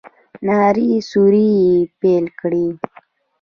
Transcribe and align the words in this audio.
نارې 0.47 0.89
سورې 1.09 1.47
يې 1.65 1.73
پيل 1.99 2.25
کړې. 2.39 2.65